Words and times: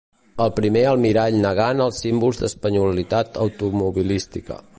El 0.45 0.53
primer 0.59 0.81
almirall 0.91 1.37
negant 1.43 1.83
els 1.89 2.01
símbols 2.05 2.41
d'espanyolitat 2.45 3.39
automobilística. 3.47 4.61